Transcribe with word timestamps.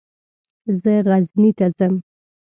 زه 0.81 0.93
غزني 1.07 1.51
ته 1.57 1.67
ځم. 1.77 1.93